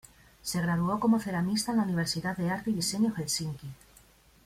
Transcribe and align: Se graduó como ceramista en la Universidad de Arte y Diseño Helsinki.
Se 0.41 0.59
graduó 0.59 0.99
como 0.99 1.19
ceramista 1.19 1.69
en 1.73 1.77
la 1.77 1.83
Universidad 1.83 2.35
de 2.35 2.49
Arte 2.49 2.71
y 2.71 2.73
Diseño 2.73 3.13
Helsinki. 3.15 3.69